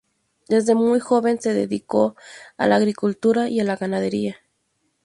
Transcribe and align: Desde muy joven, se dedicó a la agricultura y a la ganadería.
Desde 0.49 0.73
muy 0.73 0.99
joven, 0.99 1.39
se 1.39 1.53
dedicó 1.53 2.15
a 2.57 2.65
la 2.65 2.77
agricultura 2.77 3.49
y 3.49 3.59
a 3.59 3.63
la 3.63 3.75
ganadería. 3.75 4.37